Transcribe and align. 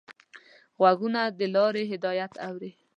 غوږونه 0.79 1.21
د 1.39 1.39
لارې 1.55 1.83
هدایت 1.93 2.33
اوري 2.47 2.71